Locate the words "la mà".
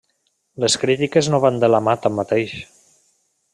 1.73-1.97